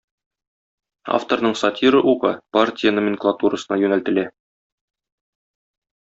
Авторның 1.17 1.51
сатира 1.59 1.99
угы 2.13 2.31
партия 2.57 2.93
номенклатурасына 2.99 3.77
юнәлтелә. 3.87 4.23